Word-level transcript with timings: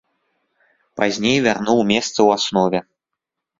Пазней 1.01 1.37
вярнуў 1.49 1.79
месца 1.93 2.15
ў 2.27 2.41
аснове. 2.41 2.79